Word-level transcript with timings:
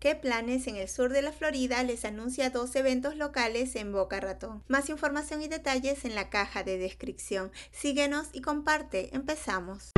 ¿Qué 0.00 0.14
planes 0.14 0.66
en 0.66 0.76
el 0.76 0.88
sur 0.88 1.12
de 1.12 1.20
la 1.20 1.30
Florida 1.30 1.82
les 1.82 2.06
anuncia 2.06 2.48
dos 2.48 2.74
eventos 2.74 3.16
locales 3.16 3.76
en 3.76 3.92
Boca 3.92 4.18
Ratón? 4.18 4.64
Más 4.66 4.88
información 4.88 5.42
y 5.42 5.48
detalles 5.48 6.06
en 6.06 6.14
la 6.14 6.30
caja 6.30 6.62
de 6.62 6.78
descripción. 6.78 7.52
Síguenos 7.70 8.28
y 8.32 8.40
comparte. 8.40 9.14
Empezamos. 9.14 9.90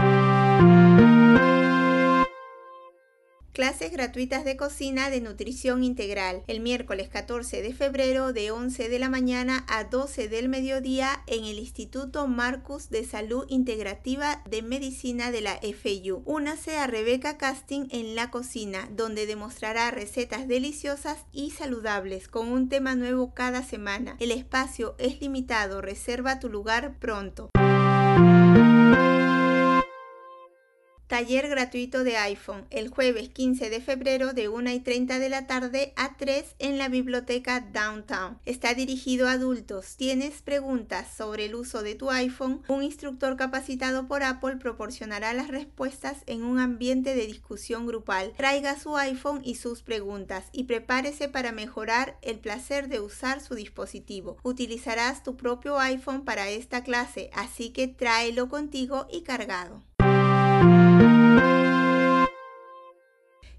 Clases 3.62 3.92
gratuitas 3.92 4.44
de 4.44 4.56
cocina 4.56 5.08
de 5.08 5.20
nutrición 5.20 5.84
integral 5.84 6.42
el 6.48 6.58
miércoles 6.58 7.08
14 7.08 7.62
de 7.62 7.72
febrero 7.72 8.32
de 8.32 8.50
11 8.50 8.88
de 8.88 8.98
la 8.98 9.08
mañana 9.08 9.64
a 9.68 9.84
12 9.84 10.26
del 10.26 10.48
mediodía 10.48 11.22
en 11.28 11.44
el 11.44 11.60
Instituto 11.60 12.26
Marcus 12.26 12.90
de 12.90 13.04
Salud 13.04 13.44
Integrativa 13.46 14.42
de 14.50 14.62
Medicina 14.62 15.30
de 15.30 15.42
la 15.42 15.60
FIU. 15.60 16.24
Únase 16.24 16.76
a 16.76 16.88
Rebeca 16.88 17.38
Casting 17.38 17.86
en 17.92 18.16
la 18.16 18.32
cocina, 18.32 18.88
donde 18.90 19.26
demostrará 19.26 19.92
recetas 19.92 20.48
deliciosas 20.48 21.18
y 21.30 21.52
saludables 21.52 22.26
con 22.26 22.48
un 22.48 22.68
tema 22.68 22.96
nuevo 22.96 23.32
cada 23.32 23.62
semana. 23.62 24.16
El 24.18 24.32
espacio 24.32 24.96
es 24.98 25.20
limitado, 25.20 25.80
reserva 25.80 26.40
tu 26.40 26.48
lugar 26.48 26.98
pronto. 26.98 27.50
Taller 31.12 31.46
gratuito 31.50 32.04
de 32.04 32.16
iPhone 32.16 32.64
el 32.70 32.88
jueves 32.88 33.28
15 33.28 33.68
de 33.68 33.82
febrero 33.82 34.32
de 34.32 34.48
1 34.48 34.70
y 34.70 34.80
30 34.80 35.18
de 35.18 35.28
la 35.28 35.46
tarde 35.46 35.92
a 35.94 36.16
3 36.16 36.54
en 36.58 36.78
la 36.78 36.88
biblioteca 36.88 37.60
Downtown. 37.60 38.38
Está 38.46 38.72
dirigido 38.72 39.28
a 39.28 39.32
adultos. 39.32 39.96
Tienes 39.98 40.40
preguntas 40.40 41.14
sobre 41.14 41.44
el 41.44 41.54
uso 41.54 41.82
de 41.82 41.96
tu 41.96 42.08
iPhone. 42.10 42.62
Un 42.66 42.82
instructor 42.82 43.36
capacitado 43.36 44.08
por 44.08 44.22
Apple 44.22 44.56
proporcionará 44.56 45.34
las 45.34 45.48
respuestas 45.48 46.22
en 46.24 46.44
un 46.44 46.58
ambiente 46.58 47.14
de 47.14 47.26
discusión 47.26 47.86
grupal. 47.86 48.32
Traiga 48.34 48.80
su 48.80 48.96
iPhone 48.96 49.42
y 49.44 49.56
sus 49.56 49.82
preguntas 49.82 50.46
y 50.50 50.64
prepárese 50.64 51.28
para 51.28 51.52
mejorar 51.52 52.16
el 52.22 52.38
placer 52.38 52.88
de 52.88 53.00
usar 53.00 53.42
su 53.42 53.54
dispositivo. 53.54 54.38
Utilizarás 54.44 55.22
tu 55.22 55.36
propio 55.36 55.78
iPhone 55.78 56.24
para 56.24 56.48
esta 56.48 56.82
clase, 56.82 57.28
así 57.34 57.68
que 57.68 57.86
tráelo 57.86 58.48
contigo 58.48 59.06
y 59.12 59.24
cargado. 59.24 59.82